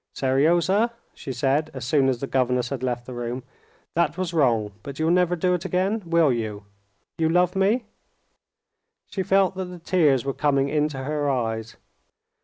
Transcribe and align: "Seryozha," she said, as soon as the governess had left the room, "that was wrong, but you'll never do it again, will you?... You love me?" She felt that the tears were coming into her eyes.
"Seryozha," 0.15 0.93
she 1.13 1.31
said, 1.31 1.69
as 1.75 1.85
soon 1.85 2.09
as 2.09 2.19
the 2.19 2.25
governess 2.25 2.69
had 2.69 2.81
left 2.81 3.05
the 3.05 3.13
room, 3.13 3.43
"that 3.93 4.17
was 4.17 4.33
wrong, 4.33 4.71
but 4.81 4.97
you'll 4.97 5.11
never 5.11 5.35
do 5.35 5.53
it 5.53 5.63
again, 5.63 6.01
will 6.07 6.33
you?... 6.33 6.65
You 7.19 7.29
love 7.29 7.55
me?" 7.55 7.85
She 9.11 9.21
felt 9.21 9.53
that 9.57 9.65
the 9.65 9.77
tears 9.77 10.25
were 10.25 10.33
coming 10.33 10.69
into 10.69 10.97
her 11.03 11.29
eyes. 11.29 11.77